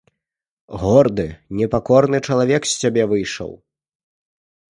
[0.83, 1.25] Горды,
[1.59, 3.51] непакорны чалавек з цябе выйшаў!